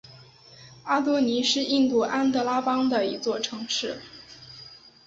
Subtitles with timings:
[0.85, 4.01] 阿多尼是印度安得拉邦的一座城市。